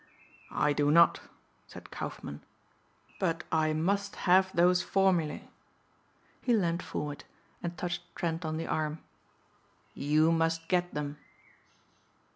[0.55, 1.19] "I do not,"
[1.67, 2.41] said Kaufmann.
[3.19, 5.47] "But I must have those formulae."
[6.41, 7.23] He leaned forward
[7.61, 9.03] and touched Trent on the arm.
[9.93, 11.19] "You must get them."